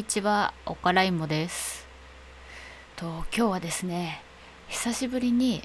[0.00, 1.86] にちは、おからいもです。
[2.96, 3.04] と
[3.36, 4.22] 今日はですね、
[4.66, 5.62] 久しぶりに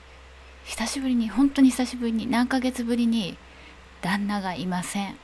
[0.66, 3.38] 久しぶりに本当に久しぶりに何ヶ月ぶりに
[4.02, 5.16] 旦那がいません。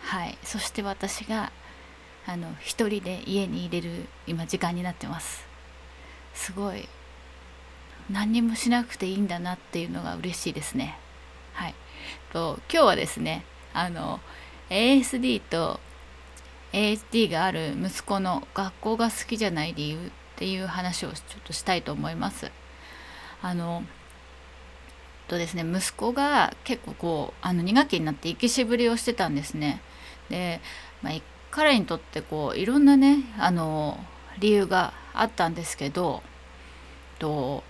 [0.00, 1.52] はい、そして私が
[2.26, 5.46] あの一人で家に入れる今時間になってます。
[6.34, 6.88] すごい
[8.10, 10.98] 何にもしなくていいんだなっていうのが嬉しいですね。
[11.52, 11.74] はい。
[12.32, 14.18] と今日はですね、あの
[14.70, 15.78] ASD と
[16.72, 22.50] ASD がある息子の学校が好きじゃない理由っていう話をちょっとしたいと思います。
[23.42, 23.84] あの
[25.28, 29.80] とですね息子が結構こうあの2学期になって行きしぶりをしてたんですね。
[30.28, 30.60] で、
[31.02, 31.14] まあ、
[31.50, 33.98] 彼にとってこういろんなねあの
[34.38, 36.22] 理由があったんですけど
[37.18, 37.62] と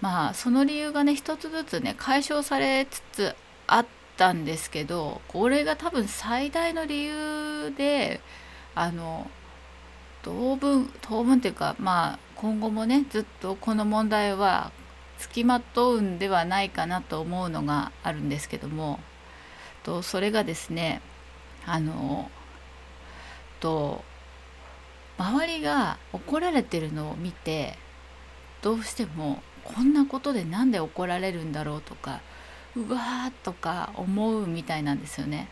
[0.00, 3.34] まあその理由がね一つずつね解消されつつ
[3.66, 8.20] あったんですけどこれが多分最大の理由で
[8.74, 9.30] あの
[10.22, 14.72] 当分当分っていうかまあ今後もねずっとこの問題は
[15.18, 19.00] つきまとうんではないかなと思うのがあるんですけども
[19.82, 21.00] とそれがですね
[21.64, 22.30] あの
[23.60, 24.04] と
[25.18, 27.78] 周りが怒られてるのを見て
[28.62, 32.20] どうしてもこんなことでなんで怒られるんだろうとか
[32.76, 35.48] うわーとか思うみたいなんですよね。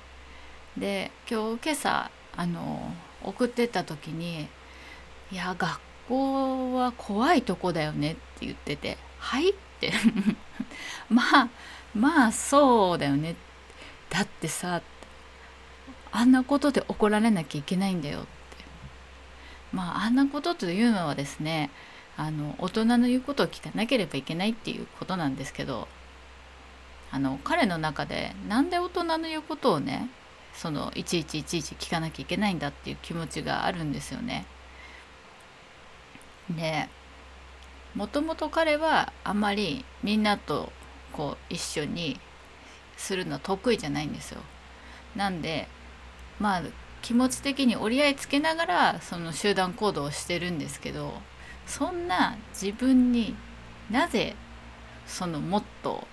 [0.77, 4.49] で今日今朝あの送ってった時に
[5.33, 9.93] 「いや学校は怖いとこだよね」って言ってて「はい?」って
[11.09, 11.49] まあ
[11.95, 13.37] まあそうだよね
[14.11, 14.83] だってさ
[16.13, 18.29] あんなことで怒られなきゃいけないんだよって
[19.73, 21.71] まああんなことというのはですね
[22.17, 25.89] あの大人の言うことを聞かなければいけないっていうことなんですけど
[27.15, 30.11] あの彼の中でなんで大人の言うことをね
[30.53, 34.47] そのいちいちいちいち聞かなきゃいけないんだっていう気持ちがあるんですよね。
[36.51, 36.89] で
[37.95, 40.73] もともと彼はあまりみんなと
[41.13, 42.19] こう一緒に
[42.97, 44.41] するの得意じゃないんですよ。
[45.15, 45.69] なんで
[46.41, 46.63] まあ
[47.01, 51.15] 気持ち的に折り合いつけながらその集団行動をしてるんですけど
[51.65, 53.37] そんな自分に
[53.89, 54.35] なぜ
[55.07, 56.09] そのもっと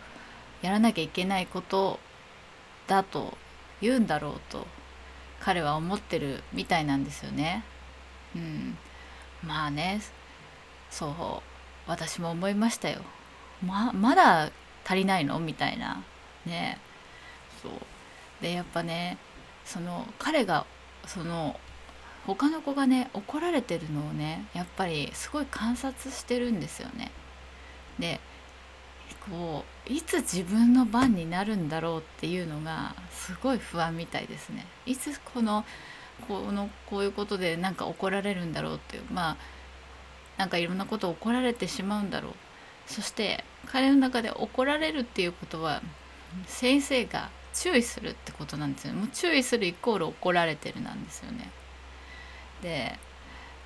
[0.62, 2.00] やらなきゃいけないこと
[2.88, 3.38] だと
[3.82, 4.68] 言うんだろうと
[5.40, 7.64] 彼は思ってるみたいなんですよね。
[8.36, 8.78] うん、
[9.44, 10.02] まあね
[10.90, 11.10] そう
[11.90, 13.02] 私も思いましたよ。
[13.66, 14.52] ままだ
[14.86, 15.40] 足りないの？
[15.40, 16.04] みたいな
[16.46, 16.78] ね
[17.62, 17.72] そう
[18.42, 19.18] でやっぱね
[19.66, 20.66] その彼が
[21.08, 21.60] その
[22.28, 27.12] 他の子がね怒られてるのをねやっぱりすごい観察してるんですよね。
[27.98, 28.20] で
[29.16, 34.66] こういつ自分の番になるんだろうっていうのがすごい不安みたいですね。
[34.86, 35.66] いつこの
[36.28, 39.38] このこういうことでなんか怒られるんだろうっていうまあ
[40.38, 42.34] なんかいろんなことを怒られてしまうんだろう
[42.86, 45.82] そして彼の中で怒られるっていうことは
[46.46, 51.52] 先生が注意するってことなんですよもう注意するイコール怒られてるなんですよね。
[52.62, 52.98] で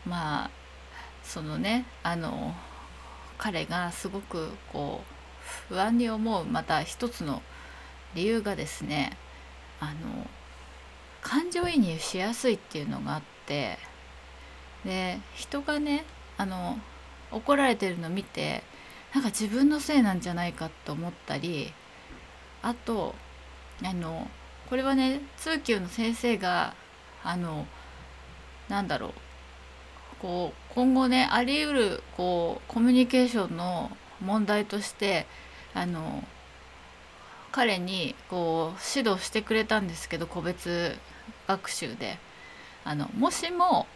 [0.05, 0.49] まあ
[1.23, 2.55] そのねあの
[3.37, 5.14] 彼がすごくこう
[5.69, 7.41] 不安に思うまた一つの
[8.13, 9.17] 理由がですね
[9.79, 10.27] あの
[11.21, 13.77] 感情移入しやすいっていうのがあって
[14.85, 16.05] で人がね
[16.37, 16.79] あの
[17.31, 18.63] 怒られてるのを見て
[19.13, 21.73] なんか自分のせいなんじゃないかと思ったり
[22.61, 23.15] あと
[23.83, 24.27] あの
[24.69, 26.73] これはね通級の先生が
[27.23, 27.65] あの
[28.69, 29.11] なんだろう
[30.19, 33.91] こう今後ねあり得るこうコミュニケーションの
[34.21, 35.25] 問題として
[35.73, 36.23] あの
[37.51, 40.97] 彼にこう指導してくれたんですけど個別
[41.47, 42.17] 学習で
[42.83, 43.87] あのもしも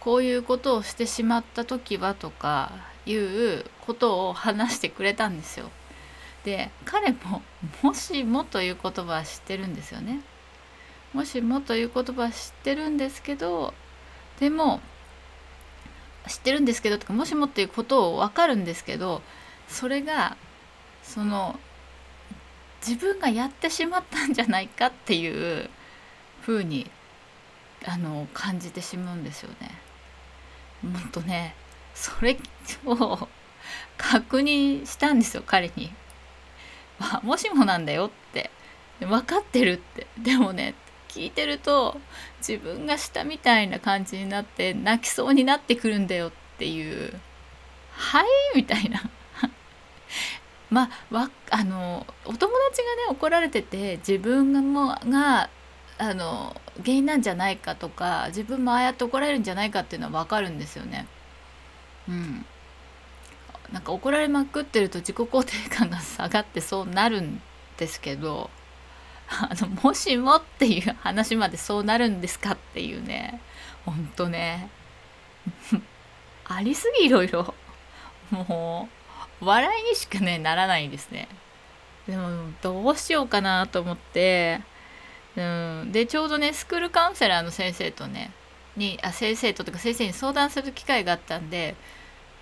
[0.00, 2.72] こういうことをしてしまった時はとか
[3.06, 5.70] いうことを話してくれたんですよ。
[6.44, 7.42] で彼も
[7.82, 10.20] 「もしも」という言葉は知ってるんですよね。
[11.12, 13.74] もしもという言葉は知ってるんですけど
[14.38, 14.80] でも
[16.28, 19.22] 知ってるんですけどとかもしもっていうことを分かるんですけど
[19.68, 20.36] それが
[21.02, 21.58] その
[22.86, 25.70] 自分がやってしまったんじゃないかっていう
[26.42, 26.90] ふうに
[27.84, 29.70] あの感じてしまうんですよね。
[30.82, 31.54] もっとね
[31.94, 32.38] それ
[32.84, 33.28] を
[33.96, 35.92] 確認したんですよ彼に。
[36.98, 38.50] まあ、もしもなんだよって
[39.00, 40.74] 分かってるってでもね
[41.08, 42.00] 聞いてると
[42.38, 47.20] 自分がしたみたいな感じになって泣きそうになってくるんだよっていう
[47.92, 48.26] 「はい」
[48.56, 49.10] みたいな
[50.70, 55.48] まあわあのお友達がね怒られてて自分がもが
[55.98, 61.06] あの原因なんじゃないかとか自分もああやって怒られるんじゃないかっていうのは分かるんですよね。
[62.08, 62.46] うん、
[63.72, 67.40] なんか怒られまくってると自己肯定感が下がってそうなるん
[67.78, 68.50] ですけど
[69.28, 73.40] あのもしもっていう話までそうなるんですかっていうね
[73.84, 74.68] ほんとね。
[76.48, 77.54] ありすぎいろいろ。
[78.30, 78.95] もう
[79.40, 81.28] 笑いにしかねならないんですね。
[82.06, 84.60] でもどうしようかなと思って。
[85.36, 85.90] うん。
[85.92, 88.32] でちょうどねスクールカウンセラーの先生とね
[88.76, 91.74] にあ先生ととか先生に相談する機会があったんで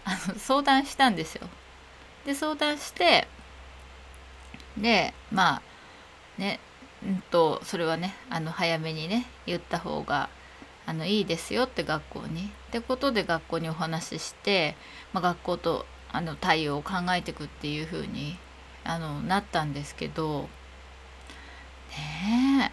[0.05, 1.49] あの相談したんですよ。
[2.27, 3.27] で相談して
[4.77, 5.63] でまあ
[6.39, 6.61] ね
[7.05, 10.29] うんとそれはねあの早めにね言った方が
[10.87, 12.51] あのいいですよって学校に。
[12.69, 14.77] ってことで学校にお話しして、
[15.13, 18.39] まあ、学校とあの対応を考えていくっていう風に
[18.85, 20.43] あのなったんですけど
[21.91, 22.71] ね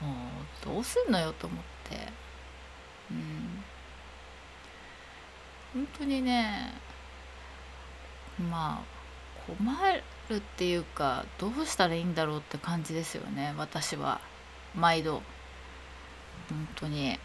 [0.00, 0.04] え。
[0.04, 1.96] もうどうすんのよと思って。
[3.08, 3.64] うん。
[5.74, 6.74] 本当にね
[8.50, 8.84] まあ
[9.46, 9.92] 困
[10.28, 14.20] るっていうかどうしたらいいんだろうって感じですよね私は。
[14.74, 15.22] 毎度。
[16.50, 17.10] 本当に。
[17.10, 17.20] ね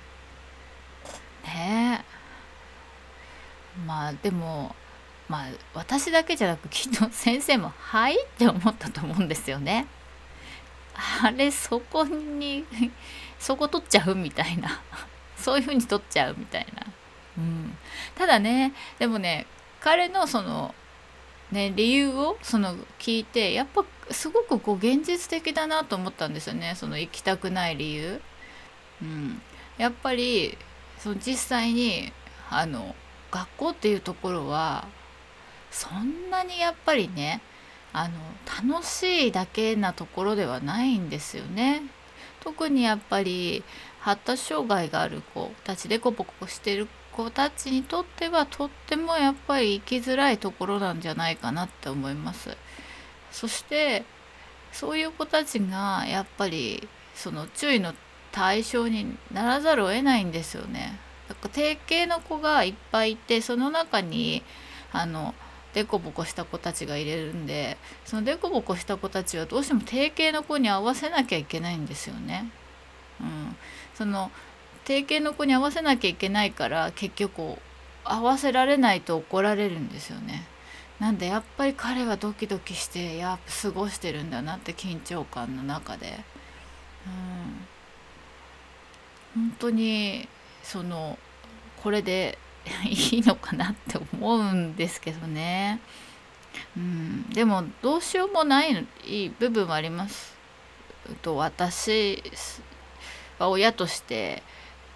[1.45, 1.88] え。
[3.89, 4.75] まあでも
[5.27, 9.87] まあ私だけじゃなくきっと先生も「はい?」って思ったと思うんですよね。
[11.23, 12.65] あれそこに
[13.39, 14.79] そこ取っちゃうみたいな
[15.35, 16.85] そういうふうに取っちゃうみたいな、
[17.37, 17.77] うん、
[18.15, 19.47] ただねでもね
[19.79, 20.75] 彼のその
[21.51, 28.21] ね理由をその聞いてやっぱすごくこう現実的だなと思ったんですよねその行きたくない理由。
[29.01, 29.41] うん、
[29.79, 30.57] やっぱり
[30.99, 32.13] その実際に
[32.51, 32.93] あの
[33.31, 34.87] 学校っていうところは
[35.71, 37.41] そんなにやっぱりね
[37.93, 38.17] あの
[38.71, 41.81] 楽しいだけなところではないんですよね。
[42.41, 43.63] 特にやっぱり
[43.99, 52.55] 発達障害がある子たちでコポコポしてる子たちにとってはとってもやっぱり生きづらいところなんじゃないかなって思います。
[53.31, 54.05] そして
[54.71, 57.93] そういう子たちがやっぱりその注意の
[58.31, 60.99] 対象にならざるを得ないんですよね。
[61.29, 64.43] だか定型の子がいっぱいいてその中に
[64.91, 65.35] あの
[65.73, 72.51] デコボコした子たちがいれるんでそのデコボコした子たちはどうしても定型の子に合わせなきゃいけないんですよね。
[73.21, 73.55] うん、
[73.93, 74.31] その
[74.85, 77.59] 定型の子に合わせなきゃいけないから結局
[78.03, 80.47] 合わせられないと怒られるんですよね。
[80.99, 86.19] なんでやっぱり彼はドキドキしてやっぱ過ごしてるんだなって緊張感の中で。
[87.05, 87.67] うん
[89.35, 90.27] 本当に
[90.63, 91.17] その
[91.83, 92.37] これで
[92.85, 95.79] いいのかなって思うんですけどね、
[96.77, 98.85] うん、でもどうしようもない
[99.39, 100.37] 部分はあります。
[101.21, 102.21] と私
[103.39, 104.43] は親として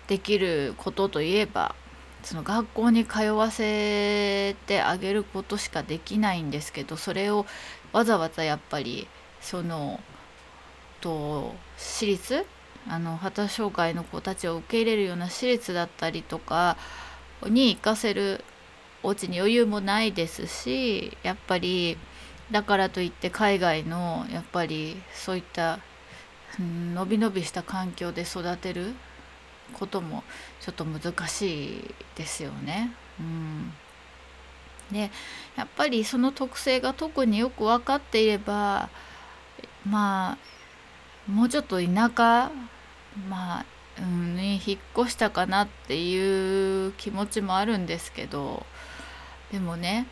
[0.07, 1.75] できることといえば
[2.23, 7.45] その学校に通わせてあげることしかできないんですけどそれを
[7.91, 9.07] わざわざやっぱり
[9.41, 9.99] その
[11.01, 12.45] と私立
[12.87, 16.77] あの発達障害の子たちを受け入れるような私立だったりとか
[17.43, 18.43] に行かせる
[19.03, 21.97] お家に余裕もないですしやっぱり
[22.51, 25.79] だからといって海外のやっぱりそういった、
[26.59, 28.93] うん、のびのびした環境で育てる
[29.73, 30.23] ことも
[30.61, 32.91] ちょっと難しいですよね。
[33.19, 33.73] うん、
[34.91, 35.09] で
[35.55, 38.89] やっぱりその特性が特によく分かっていれば
[39.87, 40.37] ま
[41.27, 42.51] あもうちょっと田舎
[43.29, 43.65] まあ、
[43.99, 48.65] うんね、引っ越したかなっていう気持ちもあるんですけど
[49.51, 50.07] でもね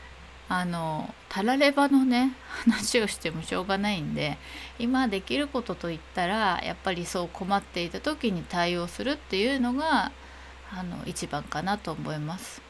[0.49, 2.33] あのたらればのね
[2.65, 4.37] 話をしてもしょうがないんで
[4.79, 10.11] 今できることといったらやっぱりそう困っていた時に対応するっていうのが
[10.73, 12.61] あの一番かなと思います。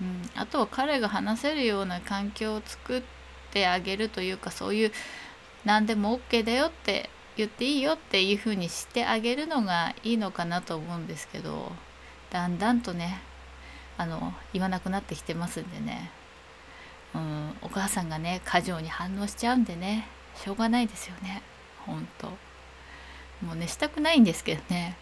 [0.00, 3.02] うん、あとは彼が話せるような環境を作っ
[3.50, 4.92] てあげるというかそういう
[5.64, 11.72] 何でも OK だよって言っていいよっていう風にしてあげるのがいいのかなと思うんですけど
[12.30, 13.20] だんだんとね
[13.96, 16.10] あの言わなくなってきてますんでね、
[17.14, 21.42] うん、お母さんがね過剰に反応しちゃうんでねしょうがないですよね。
[21.84, 22.28] ほんと。
[23.42, 24.96] もうねしたくないんですけどね。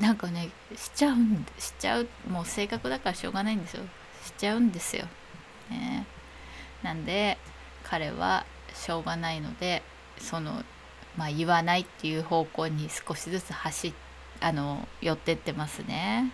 [0.00, 3.84] なんかねしちゃうんしちゃうもう性格だからしょうがないんですよ。
[4.24, 5.06] しちゃうんですよ、
[5.68, 6.06] ね、
[6.82, 7.38] なんで
[7.82, 9.82] 彼はしょうがないので
[10.18, 10.62] その
[11.16, 13.92] まあ、言わないっていう方向に少しずつ走
[14.40, 16.32] あの寄ってってますね。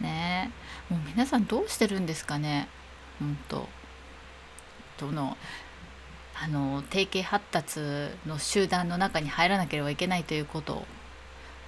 [0.00, 0.50] ね。
[0.88, 2.68] もう皆さんどうしてるんですかね？
[3.18, 3.68] 本当
[4.98, 5.36] どの
[6.34, 7.80] あの定型発達
[8.26, 10.86] の集団の中に入らなければいけないということを。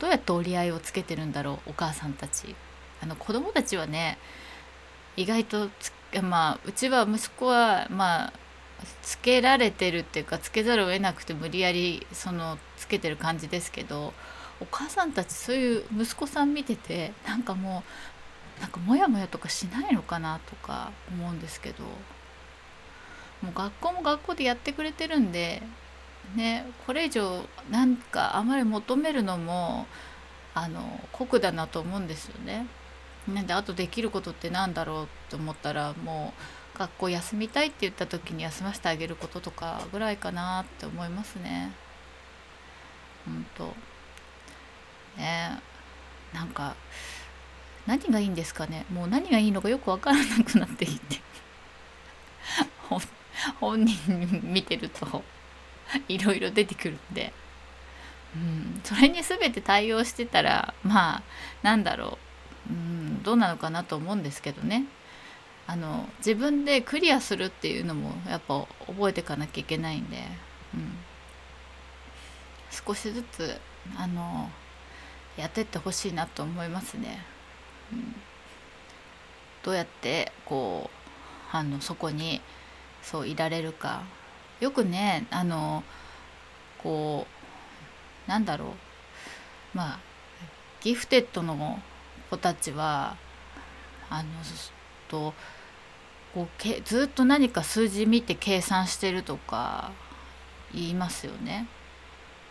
[0.00, 2.56] どうやって折り合いをつけてるんだろうお母さんたち。
[3.02, 4.18] あの子供たちはね
[5.16, 5.68] 意外と
[6.22, 8.32] まあうちは息子はまあ
[9.02, 14.12] つけられてるっていうかつけざるを得なくて無理やりそのつけてる感じですけど
[14.60, 17.82] お母さんたちそういう息子さん見ててなんかも
[18.58, 21.84] うなんかモヤモヤとかしないのかなとか思うんですけど
[23.42, 25.62] もう学校も学校でやってくれてるんで
[26.36, 29.86] ねこれ以上なんかあまり求めるのも
[30.54, 32.66] あの酷だなと思うんですよね。
[33.32, 36.40] なんであとできることってなんだろうと思ったらもう
[36.78, 41.72] 学校休みたいって言った時に休ませてあげることとかぐらいかなって思いますね。
[43.24, 43.74] ほんと
[45.16, 45.60] ね。
[46.32, 46.74] なんか
[47.86, 48.86] 何がいいんですかね。
[48.90, 51.20] もう何がいいのかよく分からなくなってきて。
[53.60, 53.96] 本人
[54.42, 55.24] 見てると
[56.08, 57.32] いろいろ出てくるんで、
[58.36, 61.22] うん、それに全て対応してたらまあ
[61.62, 62.18] なんだろ
[62.70, 64.84] う、うん、どうなのかなと思うんですけどね。
[65.66, 70.18] あの自分でクリアするっていうのもやっぱ覚えていかなきゃいけないんで、
[70.74, 70.92] うん、
[72.70, 73.58] 少しずつ
[73.96, 74.50] あの
[75.36, 77.24] やってってほしいなと思いますね。
[77.92, 78.14] うん、
[79.62, 80.90] どうやってこ
[81.52, 82.40] うあのそこに
[83.02, 84.02] そういられるか。
[84.60, 85.82] よくねあの
[86.78, 87.26] こ
[88.26, 88.66] うなんだろ
[89.74, 89.76] う。
[89.76, 89.98] まあ
[90.82, 91.80] ギフテッドの
[92.30, 93.16] 子たちは
[94.10, 94.28] あの
[95.12, 95.34] と
[96.34, 99.92] こうけずっと何か数字見て計算してるとか
[100.74, 101.68] 言いますよね。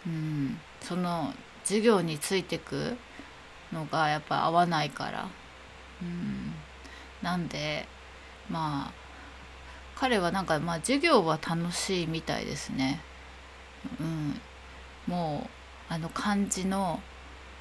[0.05, 2.97] うん、その授業についてく
[3.73, 5.27] のがやっぱ合わないから。
[6.01, 6.53] うん、
[7.21, 7.87] なんで
[8.49, 8.93] まあ
[9.95, 13.01] 彼はなんかまあ授業は楽しいみたいですね。
[13.99, 14.41] うん、
[15.07, 15.47] も
[15.89, 17.01] うあの漢字の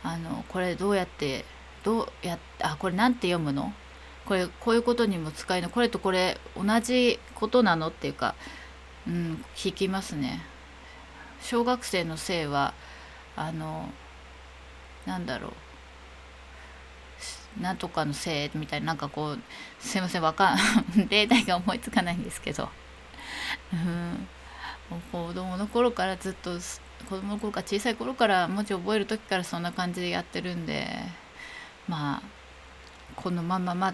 [0.03, 1.45] あのこれどうやって
[1.83, 3.73] どうやってあこれなんて読むの？
[4.31, 8.37] これこういうことにも使えるのこれとこれ同じことなのっていうか、
[9.09, 10.41] うん、聞きますね。
[11.43, 12.73] 小学生のせいは
[13.35, 13.91] あの
[15.05, 15.49] なんだろ
[17.59, 17.61] う。
[17.61, 19.39] なんとかのせいみたいななんかこう
[19.81, 20.59] すいませんわかん
[21.11, 22.69] 例題が思いつかないんですけど、
[23.73, 24.29] うん、
[25.11, 26.53] 子供の頃からずっと
[27.09, 30.87] 子供の頃から小さい頃から文字を覚える時からそんな感じでやってるんで
[31.89, 32.41] まあ
[33.17, 33.93] このままま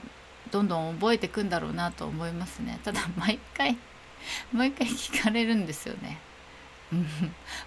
[0.50, 2.80] どんどん覚えていくんだろうなと思いますね。
[2.84, 3.76] ただ毎回
[4.52, 6.18] 毎回聞かれるんですよね。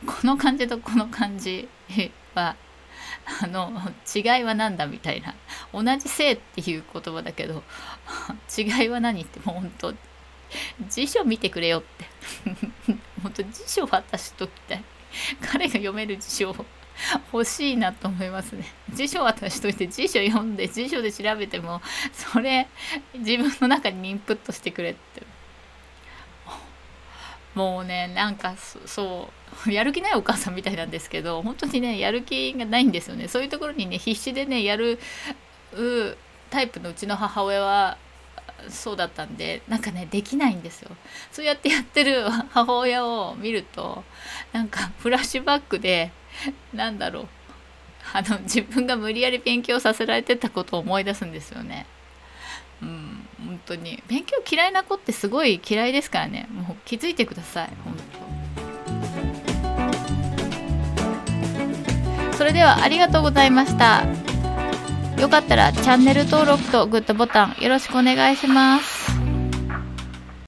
[0.06, 1.68] この漢字とこの漢字
[2.36, 2.56] は
[3.42, 3.72] あの
[4.16, 5.36] 違いは何だみたいな。
[5.74, 7.64] 同じ性っていう言葉だけど
[8.58, 9.94] 違いは何ってもう本当
[10.88, 12.06] 辞書見てくれよって。
[13.22, 14.84] 本当辞書渡しときたい。
[15.42, 16.66] 彼が読める辞書を
[17.34, 18.66] 欲しいなと思いますね。
[18.94, 21.82] 辞書渡しといて辞書読んで辞書で調べても
[22.14, 22.68] それ
[23.14, 25.24] 自分の中にインプットしてくれって
[27.56, 29.30] もうねなんかそ
[29.66, 33.28] うやる気ないお母さんみたいなんですけど本当にねやる気がないんですよね。
[33.28, 35.00] そういうところにね必死でねやる
[36.50, 37.98] タイプのうちの母親は
[38.70, 40.92] そうだったんでなんかねできないんですよ。
[41.32, 44.04] そうやってやってる 母親を見ると
[44.52, 46.12] なんかフラッシュバックで
[46.74, 47.28] なんだろう。
[48.12, 51.86] あの自分が無理やり勉強させられてたことを思い出すんですよね。
[52.82, 54.02] うん本当に。
[54.08, 56.48] 勉強嫌いな子ってすごい嫌いですからね。
[56.50, 57.96] もう気づいてください本
[62.32, 62.40] 当。
[62.40, 64.29] それではありがとうございました。
[65.20, 69.29] よかったらチャンネル登録とグッドボタンよろしくお願いします。